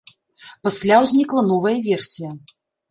Пасля 0.69 0.95
ўзнікла 1.03 1.47
новая 1.51 1.77
версія. 1.91 2.29